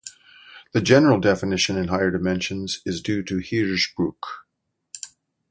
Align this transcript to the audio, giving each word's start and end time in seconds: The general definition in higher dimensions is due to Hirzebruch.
The 0.71 0.81
general 0.81 1.19
definition 1.19 1.77
in 1.77 1.89
higher 1.89 2.09
dimensions 2.09 2.81
is 2.87 3.03
due 3.03 3.21
to 3.21 3.35
Hirzebruch. 3.35 4.47